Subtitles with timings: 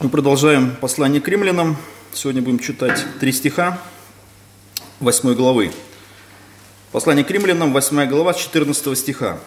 [0.00, 1.76] Мы продолжаем послание к римлянам.
[2.12, 3.80] Сегодня будем читать три стиха
[4.98, 5.70] 8 главы.
[6.90, 9.38] Послание к римлянам, 8 глава, 14 стиха.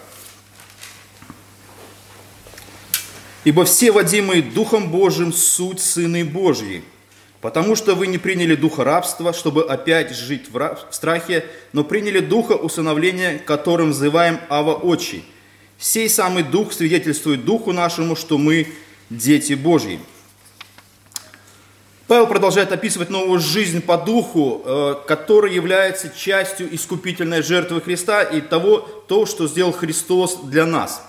[3.44, 6.82] «Ибо все, водимые Духом Божиим, суть Сыны Божьи,
[7.42, 11.44] потому что вы не приняли духа рабства, чтобы опять жить в, раб, в страхе,
[11.74, 15.24] но приняли духа усыновления, которым взываем Ава Отчи.
[15.78, 18.66] Сей самый Дух свидетельствует Духу нашему, что мы
[19.10, 20.00] дети Божьи».
[22.08, 28.40] Павел продолжает описывать новую жизнь по духу, э, которая является частью искупительной жертвы Христа и
[28.40, 31.02] того, то, что сделал Христос для нас.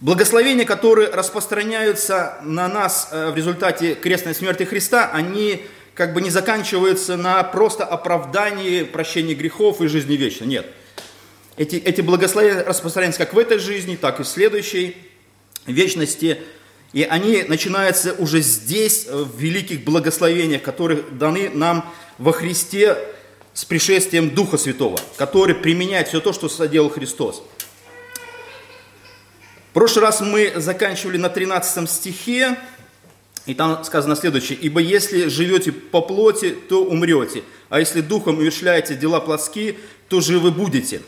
[0.00, 6.30] Благословения, которые распространяются на нас э, в результате крестной смерти Христа, они как бы не
[6.30, 10.46] заканчиваются на просто оправдании прощения грехов и жизни вечной.
[10.46, 10.66] Нет.
[11.58, 14.96] Эти, эти благословения распространяются как в этой жизни, так и в следующей
[15.66, 16.40] вечности–
[16.92, 22.98] и они начинаются уже здесь, э, в великих благословениях, которые даны нам во Христе
[23.54, 27.42] с пришествием Духа Святого, который применяет все то, что соделал Христос.
[29.70, 32.58] В прошлый раз мы заканчивали на 13 стихе,
[33.46, 34.58] и там сказано следующее.
[34.60, 39.76] «Ибо если живете по плоти, то умрете, а если духом умершляете дела плотские,
[40.08, 41.00] то живы будете».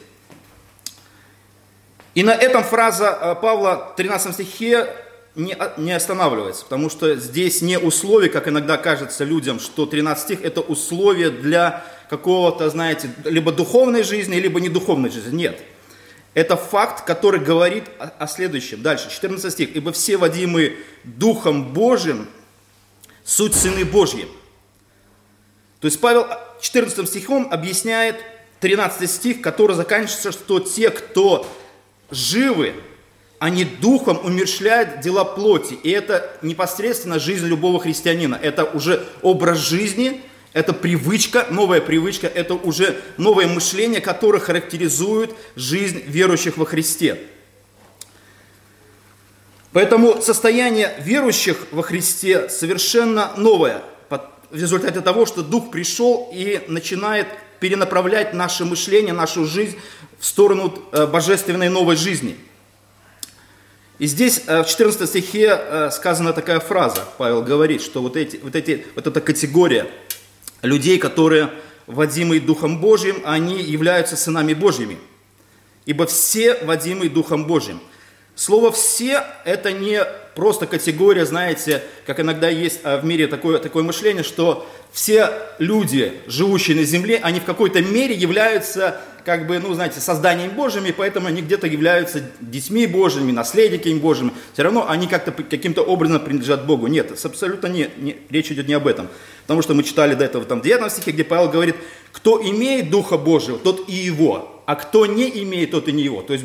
[2.14, 4.88] И на этом фраза э, Павла в 13 стихе
[5.34, 10.42] не, не останавливается, потому что здесь не условие, как иногда кажется людям, что 13 стих
[10.42, 15.36] это условие для какого-то, знаете, либо духовной жизни, либо недуховной жизни.
[15.36, 15.60] Нет.
[16.34, 18.82] Это факт, который говорит о, о следующем.
[18.82, 19.74] Дальше, 14 стих.
[19.74, 22.28] «Ибо все водимые Духом Божьим,
[23.24, 24.26] суть Сыны Божьи».
[25.80, 26.26] То есть Павел
[26.60, 28.16] 14 стихом объясняет
[28.60, 31.46] 13 стих, который заканчивается, что те, кто
[32.10, 32.74] живы,
[33.44, 35.74] они духом умершляют дела плоти.
[35.82, 38.40] И это непосредственно жизнь любого христианина.
[38.42, 40.22] Это уже образ жизни,
[40.54, 47.20] это привычка, новая привычка, это уже новое мышление, которое характеризует жизнь верующих во Христе.
[49.72, 57.26] Поэтому состояние верующих во Христе совершенно новое в результате того, что Дух пришел и начинает
[57.60, 59.76] перенаправлять наше мышление, нашу жизнь
[60.18, 62.38] в сторону э, божественной новой жизни–
[64.04, 68.36] и здесь э, в 14 стихе э, сказана такая фраза, Павел говорит, что вот, эти,
[68.36, 69.86] вот, эти, вот эта категория
[70.60, 71.48] людей, которые
[71.86, 74.98] водимые Духом Божьим, они являются сынами Божьими.
[75.86, 77.80] Ибо все водимые Духом Божьим.
[78.36, 83.84] Слово «все»– это не просто категория, знаете, как иногда есть э, в мире такое, такое
[83.84, 89.72] мышление, что все люди, живущие на земле, они в какой-то мере являются как бы, ну,
[89.72, 94.32] знаете, созданием Божьими, поэтому они где-то являются детьми Божьими, наследниками Божьими.
[94.52, 96.88] Все равно они как-то каким-то образом принадлежат Богу.
[96.88, 99.08] Нет, абсолютно не, не, речь идет не об этом.
[99.42, 101.76] Потому что мы читали до этого там 9 стихе, где Павел говорит,
[102.12, 106.20] кто имеет Духа Божьего, тот и его, а кто не имеет, тот и не его.
[106.20, 106.44] То есть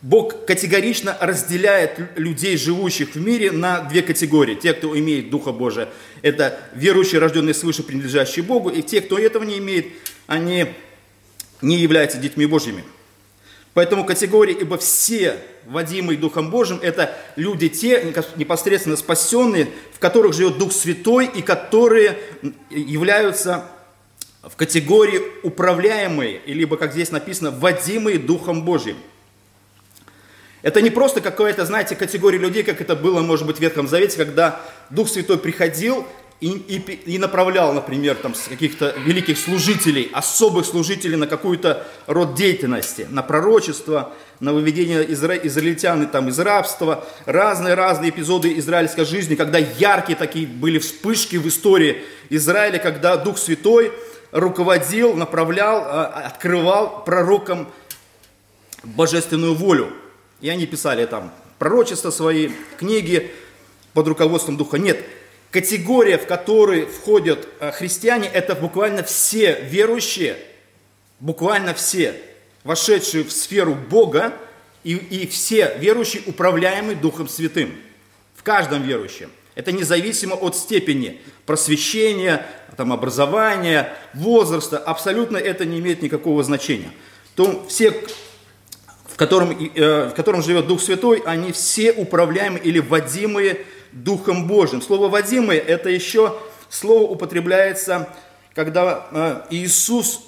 [0.00, 4.54] Бог категорично разделяет людей, живущих в мире, на две категории.
[4.54, 5.88] Те, кто имеет Духа Божия,
[6.22, 9.86] это верующие, рожденные свыше, принадлежащие Богу, и те, кто этого не имеет,
[10.28, 10.66] они
[11.62, 12.84] не являются детьми Божьими.
[13.74, 15.36] Поэтому категория, ибо все
[15.66, 22.18] водимые Духом Божьим, это люди те, непосредственно спасенные, в которых живет Дух Святой и которые
[22.70, 23.68] являются
[24.42, 28.96] в категории управляемые, либо, как здесь написано, водимые Духом Божьим.
[30.68, 34.18] Это не просто какая-то, знаете, категория людей, как это было, может быть, в Ветхом Завете,
[34.18, 36.06] когда Дух Святой приходил
[36.42, 43.06] и, и, и направлял, например, там, каких-то великих служителей, особых служителей на какую-то род деятельности,
[43.08, 45.36] на пророчество, на выведение изра...
[45.36, 52.02] израильтян там, из рабства, разные-разные эпизоды израильской жизни, когда яркие такие были вспышки в истории
[52.28, 53.90] Израиля, когда Дух Святой
[54.32, 57.68] руководил, направлял, а, открывал пророкам
[58.84, 59.94] божественную волю.
[60.40, 63.30] И они писали там пророчества свои, книги
[63.92, 64.78] под руководством Духа.
[64.78, 65.04] Нет,
[65.50, 70.36] категория, в которую входят э, христиане, это буквально все верующие,
[71.20, 72.14] буквально все,
[72.64, 74.32] вошедшие в сферу Бога,
[74.84, 77.74] и, и все верующие, управляемые Духом Святым.
[78.36, 79.30] В каждом верующем.
[79.54, 82.46] Это независимо от степени просвещения,
[82.76, 84.78] там, образования, возраста.
[84.78, 86.92] Абсолютно это не имеет никакого значения.
[87.34, 87.92] То все,
[89.18, 94.80] котором, э, в котором живет Дух Святой, они все управляемые или вводимые Духом Божьим.
[94.80, 96.38] Слово «водимый»– это еще
[96.70, 98.08] слово употребляется,
[98.54, 100.22] когда э, Иисус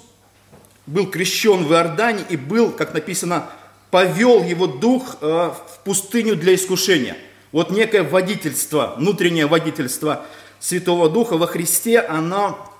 [0.85, 3.49] был крещен в Иордане и был, как написано,
[3.91, 7.15] повел его дух э, в пустыню для искушения.
[7.53, 10.25] Вот некое водительство, внутреннее водительство
[10.59, 12.73] Святого Духа во Христе, оно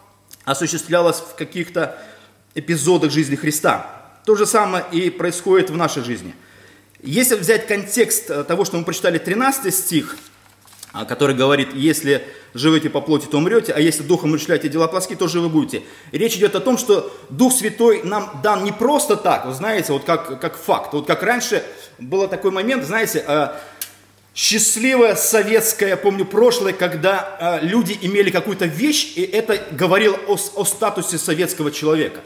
[0.44, 1.98] осуществлялось в каких-то
[2.54, 4.01] эпизодах жизни Христа.
[4.26, 6.36] То же самое и происходит в нашей жизни.
[7.02, 10.16] Если взять контекст э, того, что мы прочитали 13 стих,
[10.94, 12.24] а, который говорит, если
[12.54, 15.84] живете по плоти, то умрете, а если духом умышляете дела плоски, то живы будете.
[16.12, 20.04] Речь идет о том, что Дух Святой нам дан не просто так, вы знаете, вот
[20.04, 20.94] как, как факт.
[20.94, 21.64] Вот как раньше
[21.98, 23.48] был такой момент, знаете, э,
[24.36, 30.66] счастливое советское, помню, прошлое, когда э, люди имели какую-то вещь, и это говорило о, о
[30.66, 32.20] статусе советского человека.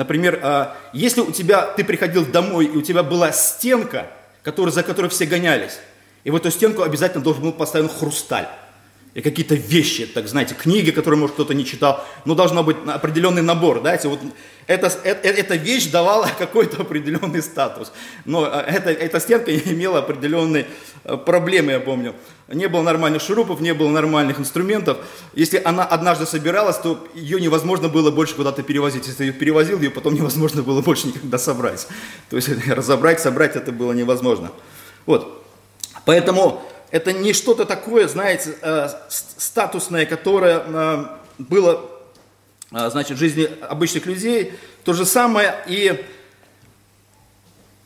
[0.00, 4.06] Например, э, если у тебя, ты приходил домой, и у тебя была стенка,
[4.42, 5.78] который, за которой все гонялись.
[6.24, 8.48] И в эту стенку обязательно должен был поставлен хрусталь.
[9.12, 12.04] И какие-то вещи, так знаете, книги, которые, может, кто-то не читал.
[12.24, 14.20] Но должно быть определенный набор, знаете, вот
[14.68, 17.90] это, это, эта вещь давала какой-то определенный статус.
[18.24, 20.68] Но э, это, эта стенка имела определенные
[21.02, 22.14] э, проблемы, я помню.
[22.46, 24.98] Не было нормальных шурупов, не было нормальных инструментов.
[25.34, 29.08] Если она однажды собиралась, то ее невозможно было больше куда-то перевозить.
[29.08, 31.88] Если ее перевозил, ее потом невозможно было больше никогда собрать.
[32.28, 34.52] То есть разобрать, собрать это было невозможно.
[35.04, 35.44] Вот.
[36.04, 41.90] Поэтому это не что-то такое, знаете, э, статусное, которое было
[42.72, 44.52] а, значит, в жизни обычных людей.
[44.84, 46.04] То же самое и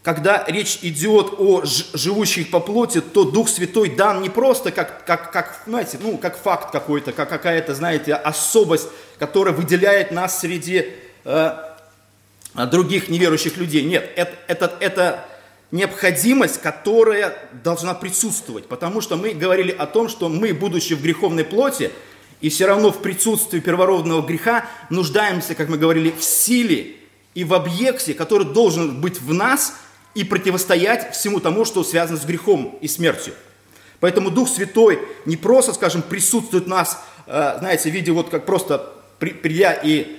[0.03, 5.33] когда речь идет о живущих по плоти, то Дух Святой дан не просто как, как,
[5.33, 10.91] как, знаете, ну, как факт какой-то, как какая-то, знаете, особость, которая выделяет нас среди
[11.25, 11.53] э,
[12.71, 13.83] других неверующих людей.
[13.85, 15.25] Нет, это, это, это
[15.71, 21.45] необходимость, которая должна присутствовать, потому что мы говорили о том, что мы, будучи в греховной
[21.45, 21.91] плоти,
[22.41, 26.97] и все равно в присутствии первородного греха нуждаемся, как мы говорили, в силе
[27.35, 29.77] и в объекте, который должен быть в нас
[30.15, 33.35] и противостоять всему тому, что связано с грехом и смертью.
[34.01, 38.45] Поэтому Дух Святой не просто, скажем, присутствует в нас, э, знаете, в виде вот как
[38.45, 40.19] просто придя и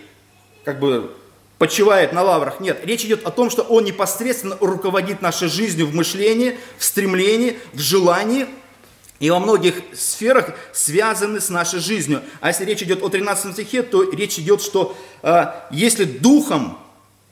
[0.63, 1.11] как бы
[1.57, 2.59] почивает на лаврах.
[2.59, 7.57] Нет, речь идет о том, что Он непосредственно руководит нашей жизнью в мышлении, в стремлении,
[7.73, 8.47] в желании–
[9.19, 12.21] и во многих сферах связаны с нашей жизнью.
[12.41, 16.77] А если речь идет о 13 стихе, то речь идет, что э, если духом,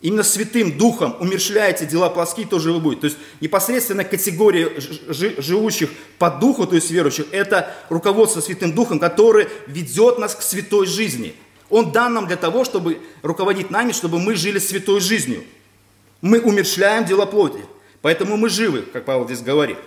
[0.01, 3.01] именно святым духом умершляете дела плоские, то живы будет.
[3.01, 4.71] То есть непосредственно категория
[5.09, 10.87] живущих по духу, то есть верующих, это руководство святым духом, который ведет нас к святой
[10.87, 11.35] жизни.
[11.69, 15.43] Он дан нам для того, чтобы руководить нами, чтобы мы жили святой жизнью.
[16.21, 17.65] Мы умершляем дела плоти,
[18.01, 19.77] поэтому мы живы, как Павел здесь говорит.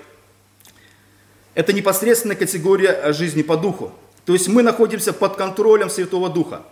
[1.55, 3.93] Это непосредственная категория жизни по духу.
[4.27, 6.63] То есть мы находимся под контролем Святого Духа.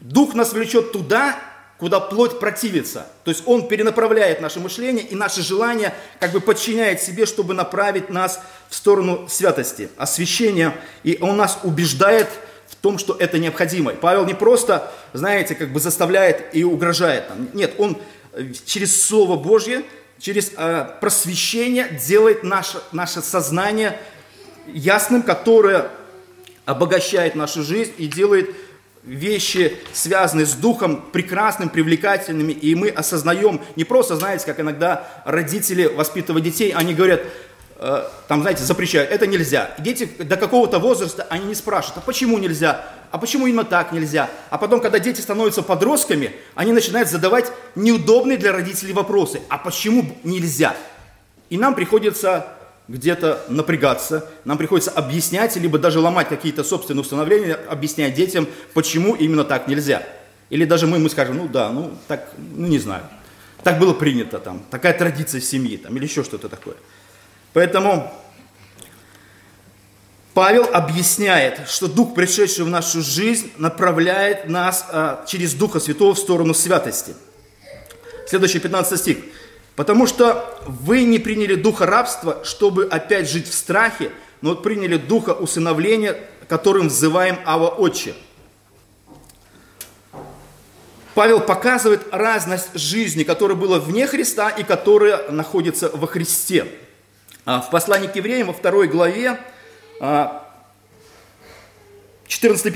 [0.00, 1.38] Дух нас влечет туда,
[1.78, 3.06] куда плоть противится.
[3.24, 8.10] То есть он перенаправляет наше мышление и наши желания как бы подчиняет себе, чтобы направить
[8.10, 10.74] нас в сторону святости, освящения.
[11.04, 12.28] И он нас убеждает
[12.88, 13.92] том, что это необходимо.
[13.92, 17.24] Павел не просто, знаете, как бы заставляет и угрожает.
[17.52, 17.98] Нет, он
[18.64, 19.82] через Слово Божье
[20.18, 23.98] через э, просвещение делает наше, наше сознание
[24.66, 25.90] ясным, которое
[26.64, 28.50] обогащает нашу жизнь и делает
[29.04, 35.86] вещи, связанные с духом, прекрасными, привлекательными, и мы осознаем, не просто, знаете, как иногда родители
[35.86, 37.26] воспитывают детей, они говорят, э,
[37.78, 39.70] там, знаете, запрещают, это нельзя.
[39.78, 42.84] Дети до какого-то возраста, они не спрашивают, а почему нельзя?
[43.10, 44.30] а почему именно так нельзя?
[44.50, 49.40] А потом, когда дети становятся подростками, они начинают задавать неудобные для родителей вопросы.
[49.48, 50.76] А почему нельзя?
[51.50, 52.46] И нам приходится
[52.88, 59.44] где-то напрягаться, нам приходится объяснять, либо даже ломать какие-то собственные установления, объяснять детям, почему именно
[59.44, 60.02] так нельзя.
[60.50, 63.04] Или даже мы, мы скажем, ну да, ну так, ну не знаю,
[63.62, 66.76] так было принято, там, такая традиция семьи, там, или еще что-то такое.
[67.52, 68.12] Поэтому
[70.34, 76.18] Павел объясняет, что Дух, пришедший в нашу жизнь, направляет нас а, через Духа Святого в
[76.18, 77.14] сторону святости.
[78.28, 79.18] Следующий 15 стих.
[79.74, 85.30] «Потому что вы не приняли духа рабства, чтобы опять жить в страхе, но приняли духа
[85.30, 86.16] усыновления,
[86.48, 88.14] которым взываем Ава Отче».
[91.14, 96.66] Павел показывает разность жизни, которая была вне Христа и которая находится во Христе.
[97.48, 99.40] А в послании к евреям во второй главе
[100.00, 100.50] 14-15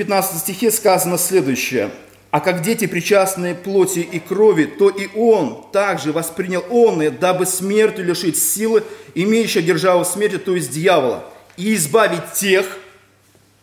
[0.08, 1.90] а, стихе сказано следующее.
[2.30, 8.06] «А как дети, причастные плоти и крови, то и он также воспринял он, дабы смертью
[8.06, 8.82] лишить силы,
[9.14, 11.26] имеющей державу смерти, то есть дьявола,
[11.58, 12.78] и избавить тех,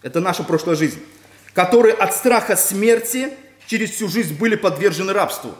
[0.03, 0.99] это наша прошлая жизнь,
[1.55, 3.33] которые от страха смерти
[3.65, 5.55] через всю жизнь были подвержены рабству».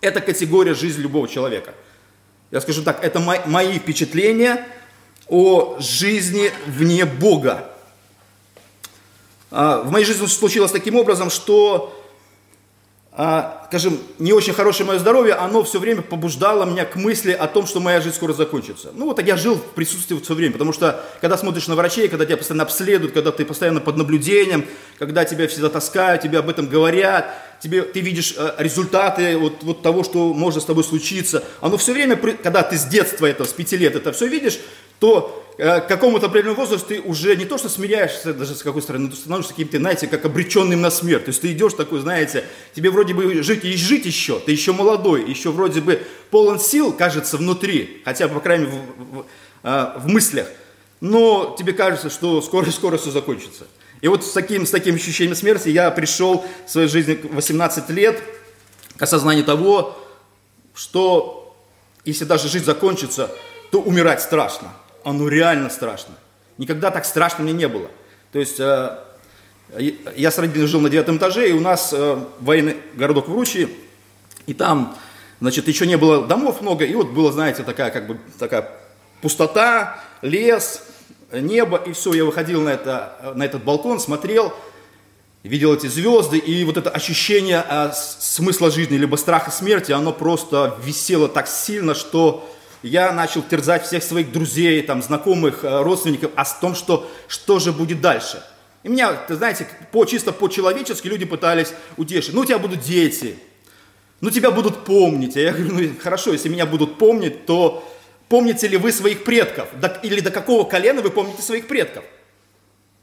[0.00, 1.74] Это категория жизни любого человека.
[2.50, 4.66] Я скажу так, это мои впечатления–
[5.28, 7.70] о жизни вне Бога.
[9.50, 11.94] А, в моей жизни случилось таким образом, что
[13.12, 17.48] а, скажем, не очень хорошее мое здоровье, оно все время побуждало меня к мысли о
[17.48, 18.90] том, что моя жизнь скоро закончится.
[18.94, 22.24] Ну вот я жил в присутствии все время, потому что когда смотришь на врачей, когда
[22.24, 24.66] тебя постоянно обследуют, когда ты постоянно под наблюдением,
[24.98, 29.82] когда тебя всегда таскают, тебе об этом говорят, тебе, ты видишь э, результаты вот, вот
[29.82, 33.52] того, что может с тобой случиться, оно все время, когда ты с детства этого, с
[33.52, 34.58] пяти лет это все видишь,
[35.00, 38.82] то э, к какому-то определенному возрасту ты уже не то что смиряешься даже с какой
[38.82, 41.24] стороны, но ты становишься каким-то, знаете, как обреченным на смерть.
[41.24, 44.72] То есть ты идешь такой, знаете, тебе вроде бы жить и жить еще, ты еще
[44.72, 49.26] молодой, еще вроде бы полон сил, кажется, внутри, хотя бы, по крайней мере, в, в,
[49.64, 50.48] э, в мыслях,
[51.00, 53.66] но тебе кажется, что скоро-скоро все закончится.
[54.00, 58.22] И вот с таким, с таким ощущением смерти я пришел в своей жизни 18 лет
[58.96, 59.98] к осознанию того,
[60.74, 61.56] что
[62.04, 63.30] если даже жизнь закончится,
[63.70, 64.72] то умирать страшно
[65.08, 66.14] оно реально страшно.
[66.58, 67.90] Никогда так страшно мне не было.
[68.32, 68.98] То есть э,
[70.16, 73.68] я с родителями жил на девятом этаже, и у нас э, военный городок в Ручи,
[74.46, 74.96] и там,
[75.40, 78.70] значит, еще не было домов много, и вот была, знаете, такая как бы такая
[79.22, 80.82] пустота, лес,
[81.32, 84.52] небо, и все, я выходил на, это, на этот балкон, смотрел,
[85.42, 90.76] видел эти звезды, и вот это ощущение э, смысла жизни, либо страха смерти, оно просто
[90.82, 92.48] висело так сильно, что
[92.82, 97.72] я начал терзать всех своих друзей, там, знакомых, э, родственников о том, что, что же
[97.72, 98.42] будет дальше.
[98.82, 102.34] И меня, ты знаете, по, чисто по-человечески люди пытались утешить.
[102.34, 103.36] Ну, у тебя будут дети,
[104.20, 105.36] ну, тебя будут помнить.
[105.36, 107.84] А я говорю, ну, хорошо, если меня будут помнить, то
[108.28, 109.68] помните ли вы своих предков?
[110.02, 112.04] Или до какого колена вы помните своих предков?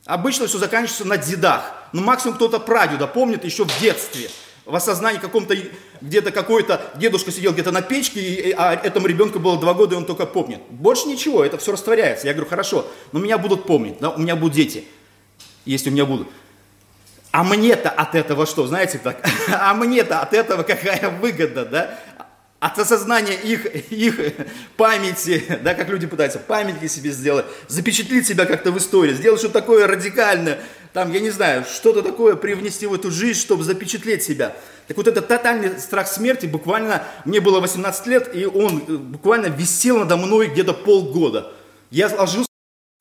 [0.06, 1.74] Обычно все заканчивается на дедах.
[1.94, 4.30] Ну, максимум кто-то прадеда помнит еще в детстве–
[4.66, 5.56] в осознании каком-то,
[6.02, 10.06] где-то какой-то дедушка сидел где-то на печке, а этому ребенку было два года, и он
[10.06, 10.62] только помнит.
[10.70, 12.28] Больше ничего, это все растворяется.
[12.28, 14.86] Я говорю, хорошо, но меня будут помнить, да, у меня будут дети,
[15.66, 16.28] если у меня будут.
[17.32, 19.24] А мне-то от этого что, знаете так?
[19.50, 22.00] А мне-то от этого какая выгода, да?
[22.66, 24.20] От осознания их, их
[24.76, 29.60] памяти, да, как люди пытаются памятники себе сделать, запечатлить себя как-то в истории, сделать что-то
[29.60, 30.58] такое радикальное,
[30.92, 34.56] там, я не знаю, что-то такое привнести в эту жизнь, чтобы запечатлеть себя.
[34.88, 39.46] Так вот этот тотальный страх смерти, буквально, мне было 18 лет, и он э, буквально
[39.46, 41.54] висел надо мной где-то полгода.
[41.92, 42.50] Я ложился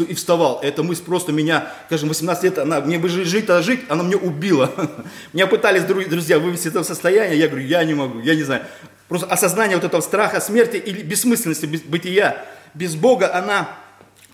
[0.06, 0.60] и вставал.
[0.62, 4.18] Эта мысль просто меня, скажем, 18 лет, она, мне бы жить, а жить, она меня
[4.18, 4.70] убила.
[5.32, 8.62] Меня пытались друзья вывести из этого состояния, я говорю, я не могу, я не знаю.
[9.08, 12.44] Просто осознание вот этого страха смерти или бессмысленности бытия.
[12.72, 13.68] Без Бога, она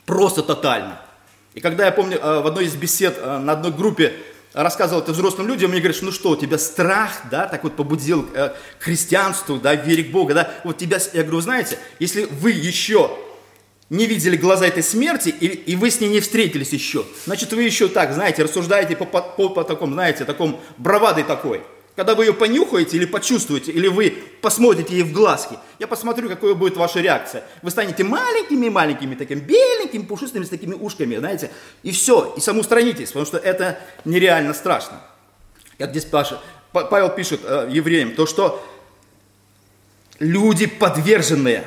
[0.07, 1.01] просто тотальна.
[1.55, 4.15] И когда я помню, э, в одной из бесед э, на одной группе
[4.53, 8.29] рассказывал это взрослым людям, мне говорят, ну что, у тебя страх, да, так вот побудил
[8.33, 12.53] э, к христианству, да, вере к Богу, да, вот тебя, я говорю, знаете, если вы
[12.53, 13.11] еще
[13.91, 17.65] не видели глаза этой смерти, и, и вы с ней не встретились еще, значит, вы
[17.65, 21.63] еще так, знаете, рассуждаете по, по, по, такому, знаете, таком бравадой такой–
[21.97, 26.55] когда вы ее понюхаете или почувствуете, или вы посмотрите ей в глазки, я посмотрю, какой
[26.55, 27.45] будет ваша реакция.
[27.63, 31.51] Вы станете маленькими-маленькими, такими беленькими, пушистыми, с такими ушками, знаете,
[31.83, 35.01] и все, и самоустранитесь, потому что это нереально страшно.
[35.79, 36.41] Как здесь Паша,
[36.73, 38.65] Павел пишет э, евреям, то что
[40.21, 41.65] люди подверженные,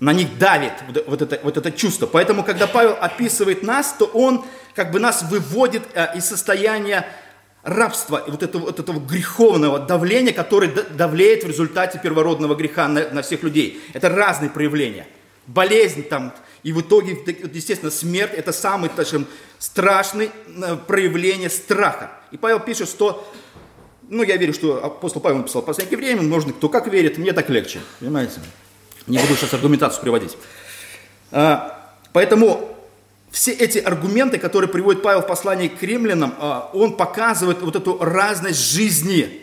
[0.00, 2.06] на них давит вот, вот, это, вот это чувство.
[2.06, 7.06] Поэтому, когда Павел описывает нас, то он как бы нас выводит э, из состояния
[7.64, 13.08] рабства и вот этого, вот этого греховного давления, которое давлеет в результате первородного греха на,
[13.08, 13.82] на всех людей.
[13.94, 15.06] Это разные проявления.
[15.46, 17.18] Болезнь там, и в итоге,
[17.52, 19.26] естественно, смерть– это самое скажем,
[19.58, 22.10] страшное э, проявление страха.
[22.30, 23.30] И Павел пишет, что,
[24.08, 27.32] ну, я верю, что апостол Павел написал в последнее время, можно кто как верит, мне
[27.32, 28.40] так легче, понимаете?
[29.06, 30.36] Не буду сейчас аргументацию приводить.
[31.30, 32.73] А, поэтому
[33.34, 37.98] все эти аргументы, которые приводит Павел в послании к римлянам, а, он показывает вот эту
[37.98, 39.42] разность жизни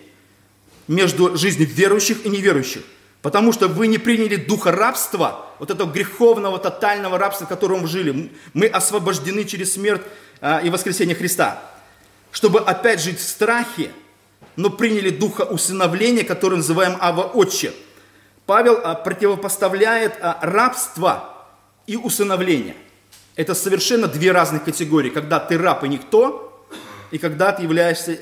[0.88, 2.84] между жизнью верующих и неверующих.
[3.22, 7.90] Потому что вы не приняли духа рабства, вот этого греховного, тотального рабства, в котором вы
[7.90, 8.32] жили.
[8.54, 10.04] Мы освобождены через смерть
[10.40, 11.62] а, и воскресение Христа.
[12.32, 13.92] Чтобы опять жить в страхе,
[14.56, 17.74] но приняли духа усыновления, который называем Ава Отче.
[18.46, 21.46] Павел а, противопоставляет рабство
[21.88, 22.78] и усыновление–
[23.36, 26.68] это совершенно две разных категории, когда ты раб и никто,
[27.12, 28.18] и когда ты являешься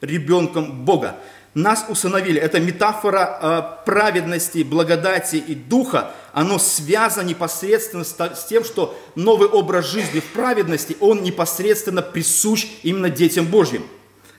[0.00, 1.16] ребенком Бога.
[1.52, 2.40] Нас усыновили.
[2.40, 6.12] Это метафора э, праведности, благодати и духа.
[6.32, 13.10] Оно связано непосредственно с, тем, что новый образ жизни в праведности, он непосредственно присущ именно
[13.10, 13.84] детям Божьим.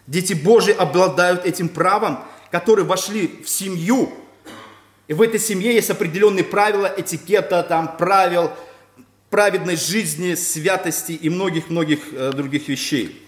[0.08, 4.14] Дети Божьи обладают этим правом, которые вошли в семью.
[5.10, 8.52] И в этой семье есть определенные правила, этикета, там, правил,
[9.32, 13.26] праведной жизни, святости и многих-многих э, других вещей.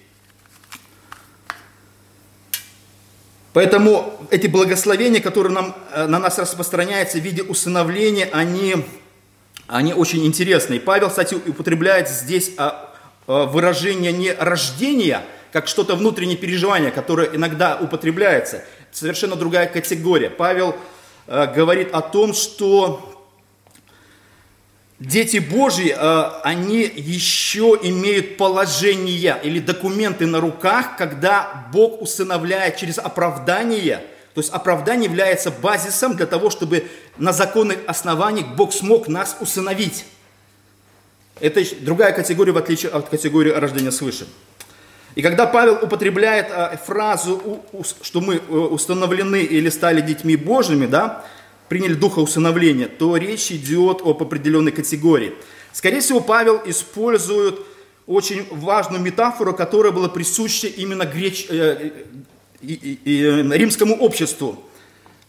[3.53, 8.75] Поэтому эти благословения, которые нам, э, на нас распространяются в виде усыновления, они,
[9.67, 10.75] они очень интересны.
[10.75, 12.93] И Павел, кстати, употребляет здесь а,
[13.25, 18.65] а, выражение не рождения, как что-то внутреннее переживание, которое иногда употребляется.
[18.91, 20.29] Совершенно другая категория.
[20.29, 20.75] Павел
[21.27, 23.12] э, говорит о том, что
[25.03, 32.99] Дети Божьи, э, они еще имеют положение или документы на руках, когда Бог усыновляет через
[32.99, 33.97] оправдание.
[34.33, 40.05] То есть оправдание является базисом для того, чтобы на законных основаниях Бог смог нас усыновить.
[41.41, 44.25] Это другая категория, в отличие от категории рождения свыше.
[45.15, 47.61] И когда Павел употребляет э, фразу,
[48.01, 51.25] что мы э, установлены или стали детьми Божьими, да,
[51.69, 55.33] приняли духа усыновления, то речь идет об определенной категории.
[55.71, 57.59] Скорее всего, Павел использует
[58.05, 61.47] очень важную метафору, которая была присуща именно греч...
[61.49, 61.91] э,
[62.61, 62.67] э,
[63.05, 64.63] э, римскому обществу,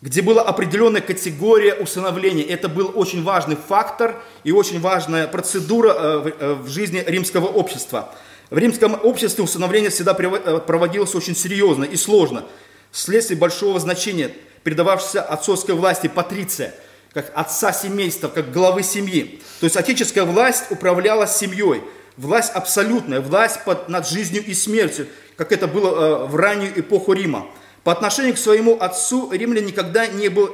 [0.03, 2.45] где была определенная категория усыновления.
[2.45, 8.15] Это был очень важный фактор и очень важная процедура э, э, в жизни римского общества.
[8.51, 12.45] В римском обществе усыновление всегда э, проводилось очень серьезно и сложно,
[12.91, 14.33] вследствие большого значения–
[14.65, 16.75] передававшийся отцовской власти Патриция,
[17.13, 19.41] как отца семейства, как главы семьи.
[19.61, 21.83] То есть отеческая власть управляла семьей.
[22.17, 27.13] Власть абсолютная, власть под, над жизнью и смертью, как это было э, в раннюю эпоху
[27.13, 27.47] Рима.
[27.83, 30.51] По отношению к своему отцу римлян никогда не был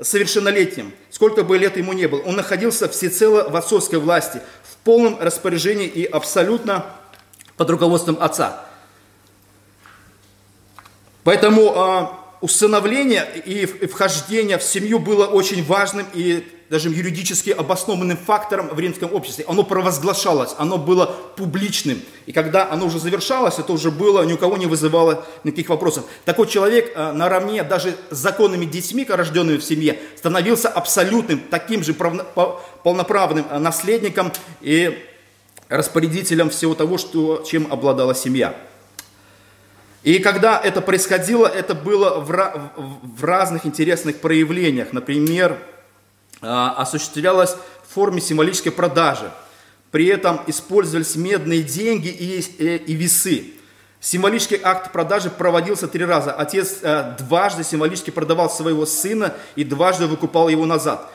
[0.00, 2.20] совершеннолетним, сколько бы лет ему не было.
[2.22, 6.84] Он находился всецело в отцовской власти, в полном распоряжении и абсолютно
[7.56, 8.64] под руководством отца.
[11.22, 18.68] Поэтому э, усыновление и вхождение в семью было очень важным и даже юридически обоснованным фактором
[18.68, 19.44] в римском обществе.
[19.48, 22.02] Оно провозглашалось, оно было публичным.
[22.26, 26.04] И когда оно уже завершалось, это уже было, ни у кого не вызывало никаких вопросов.
[26.24, 31.94] Такой человек э, наравне даже с законными детьми, рожденными в семье, становился абсолютным, таким же
[31.94, 34.98] полноправным э, наследником и
[35.68, 38.54] распорядителем всего того, что, чем обладала семья.
[40.02, 44.92] И когда это происходило, это было в, в разных интересных проявлениях.
[44.92, 45.58] Например,
[46.40, 47.56] а, осуществлялось
[47.86, 49.30] в форме символической продажи.
[49.90, 53.54] При этом использовались медные деньги и, и, и весы.
[54.00, 56.32] Символический акт продажи проводился три раза.
[56.32, 61.10] Отец э, дважды символически продавал своего сына и дважды выкупал его назад.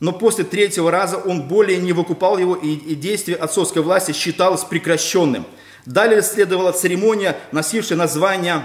[0.00, 4.64] Но после третьего раза он более не выкупал его, и, и действие отцовской власти считалось
[4.64, 5.46] прекращенным–
[5.86, 8.64] Далее следовала церемония, носившая название,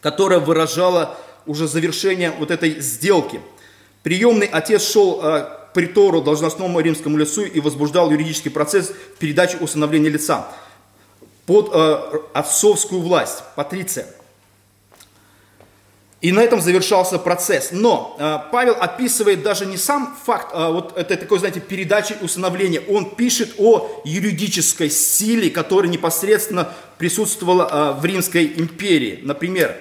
[0.00, 3.40] которая выражала уже завершение вот этой сделки.
[4.04, 10.10] Приемный отец шел э, к притору должностному римскому лицу и возбуждал юридический процесс передачи усыновления
[10.10, 10.46] лица
[11.44, 14.06] под э, отцовскую власть, патриция.
[16.24, 17.68] И на этом завершался процесс.
[17.70, 22.80] Но э, Павел описывает даже не сам факт э, вот этой такой, знаете, передачи усыновления.
[22.88, 29.20] Он пишет о юридической силе, которая непосредственно присутствовала э, в Римской империи.
[29.22, 29.76] Например,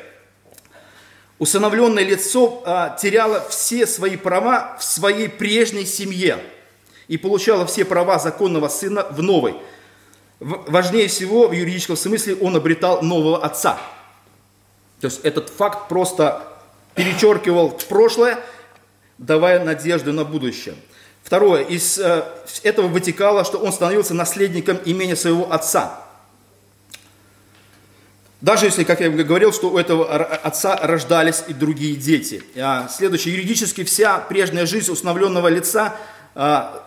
[1.40, 6.40] усыновленное лицо э, теряло все свои права в своей прежней семье
[7.08, 9.56] и получало все права законного сына в новой.
[10.42, 13.80] В, важнее всего в юридическом смысле он обретал нового отца–
[15.04, 16.48] то есть этот факт просто
[16.96, 18.40] перечеркивал прошлое,
[19.18, 20.76] давая надежду на будущее.
[21.22, 22.24] Второе, из э,
[22.64, 26.00] этого вытекало, что он становился наследником имени своего отца.
[28.40, 32.42] Даже если, как я говорил, что у этого отца рождались и другие дети.
[32.56, 35.98] А следующее, юридически вся прежняя жизнь установленного лица
[36.34, 36.83] а,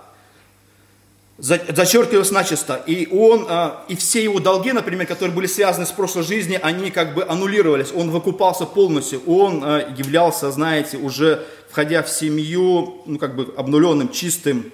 [1.39, 2.83] зачеркивалось начисто.
[2.87, 6.91] И он, а, и все его долги, например, которые были связаны с прошлой жизнью, они
[6.91, 7.93] как бы аннулировались.
[7.95, 9.23] Он выкупался полностью.
[9.27, 14.73] Он а, являлся, знаете, уже входя в семью, ну как бы обнуленным, чистым.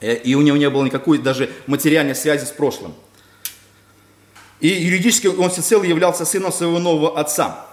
[0.00, 2.94] Э, и у него не было никакой даже материальной связи с прошлым.
[4.60, 7.66] И юридически он всецело являлся сыном своего нового отца.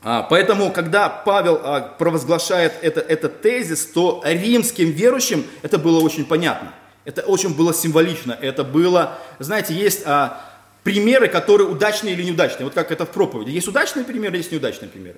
[0.00, 1.60] А, поэтому, когда Павел
[1.98, 6.72] провозглашает это, этот тезис, то римским верующим это было очень понятно–
[7.08, 8.36] это очень было символично.
[8.38, 10.44] Это было, знаете, есть а,
[10.82, 12.66] примеры, которые удачные или неудачные.
[12.66, 13.48] Вот как это в проповеди.
[13.48, 15.16] Есть удачные примеры, есть неудачные примеры.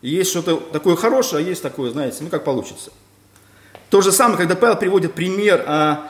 [0.00, 2.92] есть что-то такое хорошее, а есть такое, знаете, ну как получится.
[3.90, 6.08] То же самое, когда Павел приводит пример а,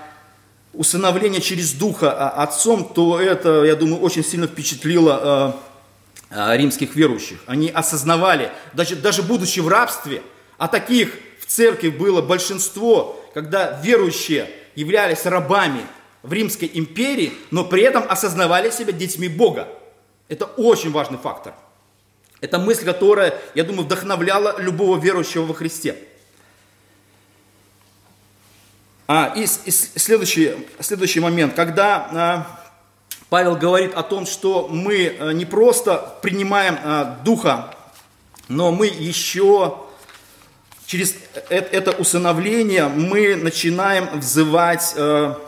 [0.75, 5.61] усыновления через Духа а, отцом, то это, я думаю, очень сильно впечатлило а,
[6.29, 7.39] а, римских верующих.
[7.47, 10.21] Они осознавали, даже, даже будучи в рабстве,
[10.59, 15.83] а таких в церкви было большинство, когда верующие являлись рабами
[16.23, 19.69] в Римской империи, но при этом осознавали себя детьми Бога.
[20.29, 21.55] Это очень важный фактор.
[22.41, 25.97] Это мысль, которая, я думаю, вдохновляла любого верующего во Христе.
[29.07, 32.61] А, и, и следующий, следующий момент, когда а,
[33.29, 37.75] Павел говорит о том, что мы а, не просто принимаем а, Духа,
[38.49, 39.84] но мы еще
[40.87, 41.15] через
[41.51, 45.41] э, это усыновление мы начинаем взывать а,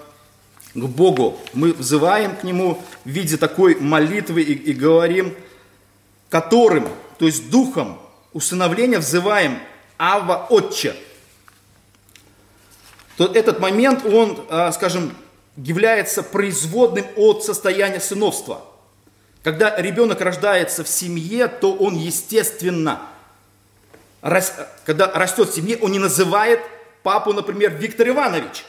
[0.75, 1.39] к Богу.
[1.53, 5.35] Мы взываем к Нему в виде такой молитвы и, и говорим,
[6.29, 8.01] которым, то есть Духом
[8.33, 9.59] усыновления взываем
[9.99, 10.95] Ава Отче–
[13.17, 15.15] то этот момент, он, скажем,
[15.57, 18.63] является производным от состояния сыновства.
[19.43, 23.01] Когда ребенок рождается в семье, то он, естественно,
[24.85, 26.61] когда растет в семье, он не называет
[27.03, 28.65] папу, например, Виктор Иванович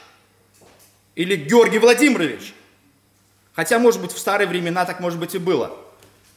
[1.14, 2.54] или Георгий Владимирович.
[3.54, 5.76] Хотя, может быть, в старые времена так, может быть, и было.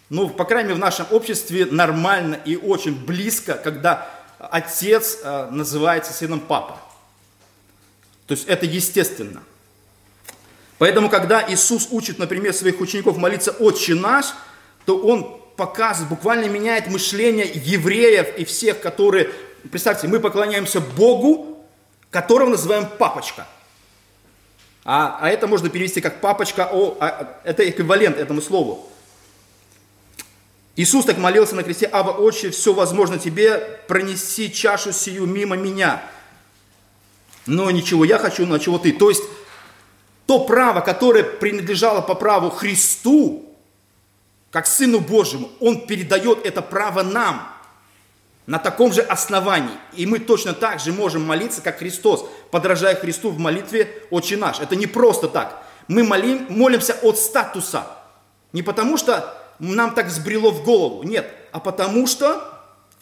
[0.10, 6.14] Но, по крайней мере, в нашем обществе нормально и очень близко, когда отец а, называется
[6.14, 6.80] сыном папа.
[8.26, 9.44] То есть это естественно.
[10.80, 14.34] Поэтому, когда Иисус учит, например, своих учеников молиться «Отче наш»,
[14.86, 19.30] то Он показывает, буквально меняет мышление евреев и всех, которые,
[19.72, 21.64] представьте, мы поклоняемся Богу,
[22.10, 23.48] которого называем папочка.
[24.84, 28.90] А, а это можно перевести как папочка, о, а, это эквивалент этому слову.
[30.76, 36.02] Иисус так молился на кресте, «Аба, Отче, все возможно тебе, пронеси чашу сию мимо меня»
[37.46, 38.92] но ничего я хочу, но чего ты.
[38.92, 39.24] То есть
[40.26, 43.51] то право, которое принадлежало по праву Христу,
[44.52, 47.52] как Сыну Божьему, Он передает это право нам
[48.46, 49.78] на таком же основании.
[49.94, 54.60] И мы точно так же можем молиться, как Христос, подражая Христу в молитве «Отче наш».
[54.60, 55.64] Это не просто так.
[55.88, 57.88] Мы молим, молимся от статуса.
[58.52, 62.44] Не потому, что нам так взбрело в голову, нет, а потому что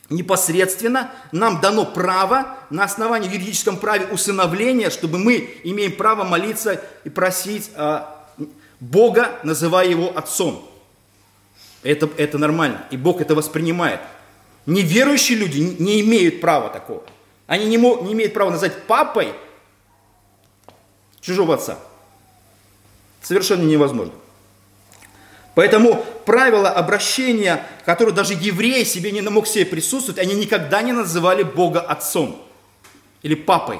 [0.09, 7.09] непосредственно нам дано право на основании юридическом праве усыновления, чтобы мы имеем право молиться и
[7.09, 8.01] просить э,
[8.79, 10.68] Бога, называя Его Отцом.
[11.83, 14.01] Это, это нормально, и Бог это воспринимает.
[14.65, 17.03] Неверующие люди не, имеют права такого.
[17.47, 19.33] Они не, мо, не имеют права назвать папой
[21.21, 21.79] чужого отца.
[23.21, 24.13] Совершенно невозможно.
[25.55, 31.43] Поэтому правила обращения, которые даже евреи себе не мог себе присутствовать, они никогда не называли
[31.43, 32.41] Бога отцом
[33.23, 33.79] или папой.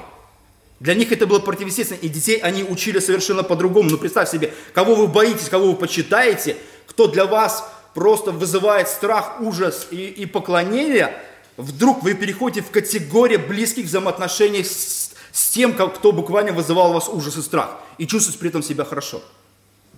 [0.79, 3.89] Для них это было противоестественно, и детей они учили совершенно по-другому.
[3.89, 6.57] Ну, представь себе, кого вы боитесь, кого вы почитаете,
[6.87, 11.13] кто для вас просто вызывает страх, ужас и, и поклонение,
[11.57, 17.09] вдруг вы переходите в категорию близких взаимоотношений с, с тем, кто буквально вызывал у вас
[17.09, 19.21] ужас и страх, и чувствуете при этом себя хорошо,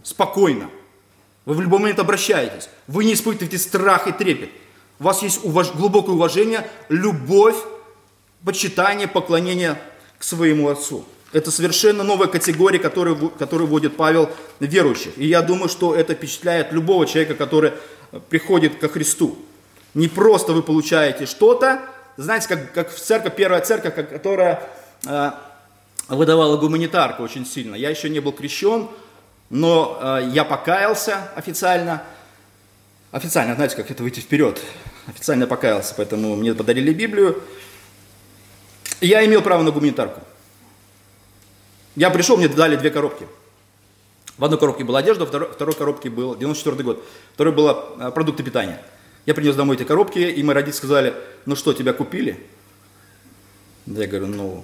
[0.01, 0.67] спокойно.
[1.45, 2.69] Вы в любой момент обращаетесь.
[2.87, 4.49] Вы не испытываете страх и трепет.
[4.99, 5.71] У вас есть уваж...
[5.71, 7.57] глубокое уважение, любовь,
[8.43, 9.79] почитание, поклонение
[10.17, 11.05] к своему Отцу.
[11.33, 15.17] Это совершенно новая категория, которую, которую вводит Павел верующих.
[15.17, 17.73] И я думаю, что это впечатляет любого человека, который
[18.29, 19.37] приходит ко Христу.
[19.93, 21.81] Не просто вы получаете что-то,
[22.17, 24.61] знаете, как, как в церковь, первая церковь, которая
[25.05, 25.31] э,
[26.09, 27.75] выдавала гуманитарку очень сильно.
[27.75, 28.89] Я еще не был крещен,
[29.49, 32.03] но э, я покаялся официально.
[33.11, 34.61] Официально, знаете, как это выйти вперед.
[35.07, 37.41] Официально покаялся, поэтому мне подарили Библию.
[38.99, 40.21] я имел право на гуманитарку.
[41.95, 43.27] Я пришел, мне дали две коробки.
[44.37, 47.03] В одной коробке была одежда, во второй, второй коробке был 94 год.
[47.33, 48.81] Второй было э, продукты питания.
[49.25, 51.13] Я принес домой эти коробки, и мои родители сказали,
[51.45, 52.39] ну что, тебя купили?
[53.85, 54.63] Я говорю, ну,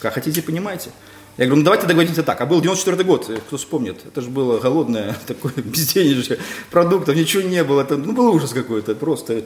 [0.00, 0.90] как хотите, понимаете.
[1.36, 2.40] Я говорю, ну давайте договоримся так.
[2.40, 4.04] А был 94 год, э, кто вспомнит.
[4.04, 6.38] Это же было голодное такое безденежье,
[6.70, 7.82] продуктов ничего не было.
[7.82, 9.44] Это, ну, был ужас какой-то, просто.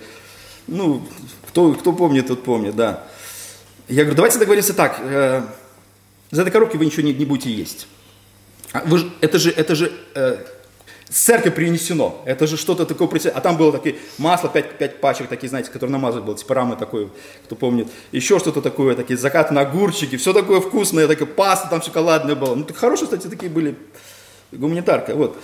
[0.66, 1.06] Ну,
[1.46, 3.06] кто, кто помнит, тот помнит, да.
[3.86, 5.00] Я говорю, давайте договоримся так.
[6.30, 7.86] Из этой коробки вы ничего не, не будете есть.
[8.72, 10.44] А вы, это же, это же э,
[11.08, 12.22] церковь принесено.
[12.26, 13.08] Это же что-то такое.
[13.34, 16.76] А там было такие масло, 5, 5 пачек, такие, знаете, которые намазывать было, типа рамы
[16.76, 17.10] такой,
[17.44, 17.88] кто помнит.
[18.12, 22.54] Еще что-то такое, такие закатные огурчики, все такое вкусное, такая паста там шоколадная была.
[22.54, 23.76] Ну, так хорошие, кстати, такие были
[24.52, 25.38] гуманитарка, вот.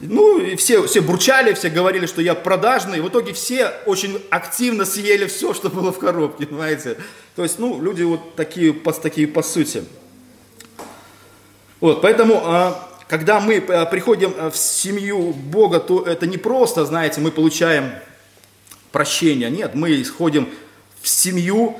[0.00, 3.00] Ну, и все, все бурчали, все говорили, что я продажный.
[3.00, 6.96] В итоге все очень активно съели все, что было в коробке, понимаете.
[7.36, 9.84] То есть, ну, люди вот такие, такие по сути.
[11.82, 16.84] Вот, поэтому а, когда мы э, приходим э, в семью Бога, то это не просто,
[16.84, 17.90] знаете, мы получаем
[18.92, 19.50] прощение.
[19.50, 20.48] Нет, мы исходим
[21.00, 21.76] в семью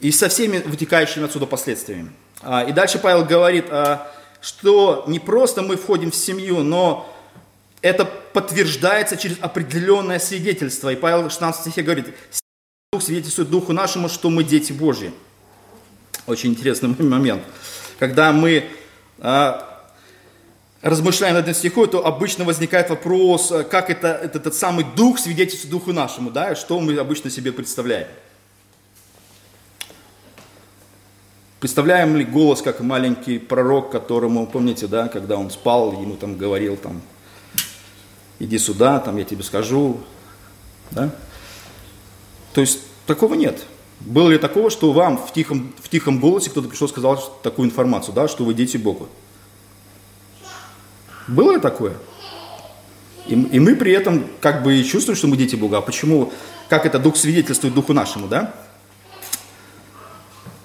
[0.00, 2.10] и со всеми вытекающими отсюда последствиями.
[2.42, 7.08] А, и дальше Павел говорит, а, что не просто мы входим в семью, но
[7.80, 10.92] это подтверждается через определенное свидетельство.
[10.92, 12.12] И Павел в 16 стихе говорит,
[12.92, 15.12] Дух свидетельствует Духу нашему, что мы дети Божьи.
[16.26, 17.44] Очень интересный момент.
[18.00, 18.78] Когда мы а,
[20.82, 25.18] размышляем над этим стихом, то обычно возникает вопрос, а, как это, это этот самый Дух
[25.18, 28.08] свидетельствует Духу нашему, да, что мы обычно себе представляем.
[31.60, 36.76] Представляем ли голос, как маленький пророк, которому, помните, да, когда он спал, ему там говорил,
[36.76, 37.02] там,
[38.38, 39.98] иди сюда, там, я тебе скажу,
[40.92, 41.10] да?
[42.54, 43.66] То есть такого нет.
[44.00, 47.66] Было ли такого, что вам в тихом, в тихом голосе кто-то пришел и сказал такую
[47.66, 49.06] информацию, да, что вы дети Бога?
[51.26, 51.94] Было ли такое?
[53.26, 55.78] И, и мы при этом как бы и чувствуем, что мы дети Бога.
[55.78, 56.32] А почему?
[56.68, 58.54] Как это Дух свидетельствует Духу нашему, да?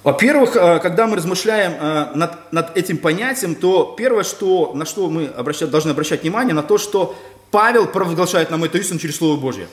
[0.04, 5.10] Во-первых, э, когда мы размышляем э, над, над этим понятием, то первое, что, на что
[5.10, 7.16] мы обращать, должны обращать внимание, на то, что
[7.52, 9.68] Павел провозглашает нам эту истину через Слово Божье.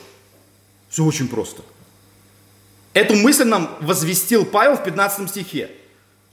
[0.89, 1.63] Все очень просто.
[2.93, 5.71] Эту мысль нам возвестил Павел в 15 стихе,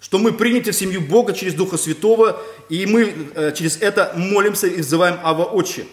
[0.00, 4.66] что мы приняты в семью Бога через Духа Святого, и мы э, через это молимся
[4.66, 5.86] и взываем Ава Отче.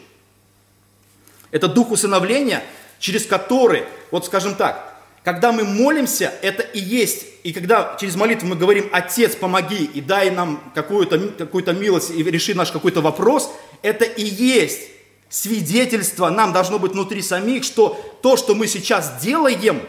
[1.51, 2.63] Это дух усыновления,
[2.99, 7.25] через который, вот скажем так, когда мы молимся, это и есть.
[7.43, 12.23] И когда через молитву мы говорим, Отец, помоги и дай нам какую-то какую милость и
[12.23, 13.51] реши наш какой-то вопрос,
[13.81, 14.81] это и есть
[15.29, 19.81] свидетельство нам должно быть внутри самих, что то, что мы сейчас делаем,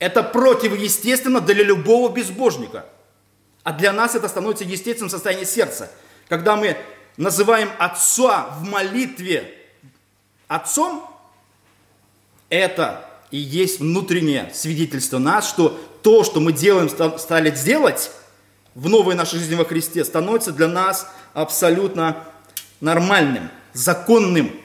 [0.00, 2.86] это противоестественно для любого безбожника.
[3.62, 5.90] А для нас это становится естественным состоянием сердца.
[6.28, 6.76] Когда мы
[7.16, 9.54] называем Отца в молитве
[10.48, 11.06] Отцом,
[12.48, 18.10] это и есть внутреннее свидетельство нас, что то, что мы делаем, стали делать
[18.74, 22.24] в новой нашей жизни во Христе, становится для нас абсолютно
[22.80, 24.58] нормальным, законным.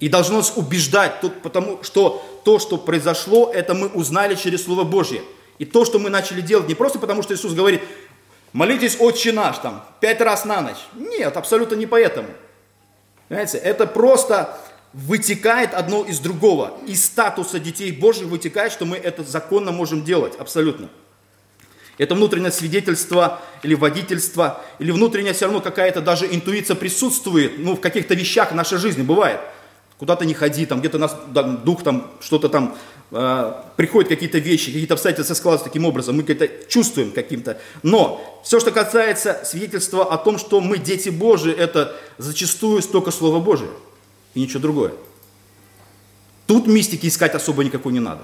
[0.00, 5.22] И должно нас убеждать, потому что то, что произошло, это мы узнали через Слово Божье.
[5.58, 7.82] И то, что мы начали делать, не просто потому, что Иисус говорит,
[8.52, 10.78] молитесь отче наш там, пять раз на ночь.
[10.94, 12.28] Нет, абсолютно не поэтому.
[13.28, 14.58] Понимаете, это просто
[14.92, 16.78] вытекает одно из другого.
[16.86, 20.88] Из статуса детей Божьих вытекает, что мы это законно можем делать, абсолютно.
[21.98, 27.80] Это внутреннее свидетельство или водительство, или внутренняя все равно какая-то даже интуиция присутствует, ну, в
[27.80, 29.40] каких-то вещах в нашей жизни бывает.
[30.00, 32.74] Куда-то не ходи, там где-то нас там, дух там что-то там
[33.10, 37.60] э, приходят какие-то вещи, какие-то обстоятельства складываются таким образом, мы это чувствуем каким-то.
[37.82, 43.40] Но все, что касается свидетельства о том, что мы дети Божии, это зачастую столько Слова
[43.40, 43.68] Божие
[44.32, 44.92] и ничего другое.
[46.46, 48.22] Тут мистики искать особо никакой не надо.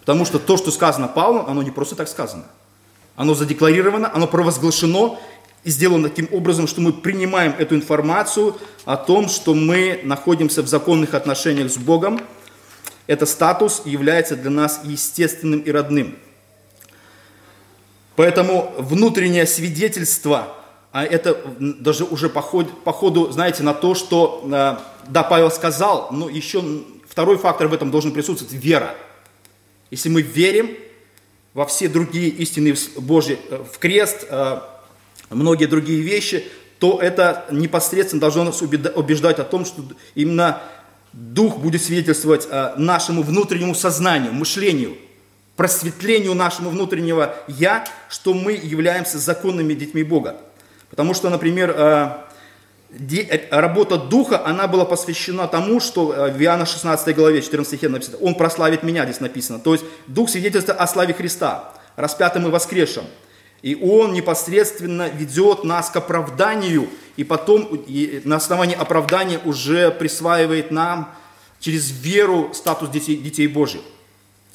[0.00, 2.46] Потому что то, что сказано Павлом, оно не просто так сказано.
[3.14, 5.20] Оно задекларировано, оно провозглашено
[5.66, 10.68] и сделано таким образом, что мы принимаем эту информацию о том, что мы находимся в
[10.68, 12.20] законных отношениях с Богом.
[13.08, 16.14] Это статус является для нас естественным и родным.
[18.14, 20.52] Поэтому внутреннее свидетельство
[20.92, 24.76] а это даже уже по ходу, по ходу, знаете, на то, что, э,
[25.08, 26.64] да, Павел сказал, но еще
[27.06, 28.94] второй фактор в этом должен присутствовать– вера.
[29.90, 30.70] Если мы верим
[31.52, 34.60] во все другие истины Божьи, э, в крест, э,
[35.30, 36.44] многие другие вещи,
[36.78, 39.82] то это непосредственно должно нас убеждать о том, что
[40.14, 40.60] именно
[41.12, 44.96] Дух будет свидетельствовать нашему внутреннему сознанию, мышлению,
[45.56, 50.36] просветлению нашему внутреннего «я», что мы являемся законными детьми Бога.
[50.90, 52.10] Потому что, например, э,
[52.90, 57.88] э, работа Духа, она была посвящена тому, что э, в Иоанна 16 главе, 14 стихе
[57.88, 59.58] написано, «Он прославит меня», здесь написано.
[59.58, 63.04] То есть Дух свидетельствует о славе Христа, распятым и воскресшим.
[63.66, 70.70] И Он непосредственно ведет нас к оправданию, и потом и на основании оправдания уже присваивает
[70.70, 71.12] нам
[71.58, 73.80] через веру статус детей, детей Божьих.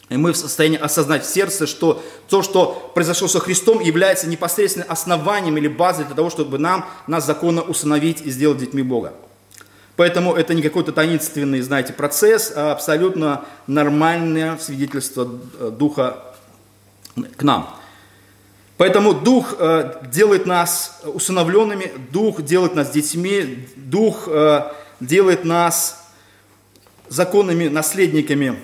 [0.08, 4.86] И мы в состоянии осознать в сердце, что то, что произошло со Христом, является непосредственно
[4.86, 9.14] основанием или базой для того, чтобы нам, нас законно усыновить и сделать детьми Бога.
[9.98, 15.28] Поэтому это не какой-то таинственный, знаете, процесс, а абсолютно нормальное свидетельство
[15.60, 16.24] э, Духа
[17.36, 17.76] к нам.
[18.82, 26.10] Поэтому Дух э, делает нас усыновленными, Дух делает нас детьми, Дух э, делает нас
[27.08, 28.58] законными наследниками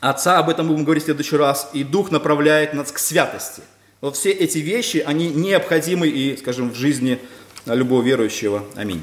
[0.00, 3.60] Отца, об этом будем говорить в следующий раз, и Дух направляет нас к святости.
[4.00, 7.18] Вот все эти вещи, они необходимы и, скажем, в жизни
[7.66, 8.64] любого верующего.
[8.74, 9.02] Аминь.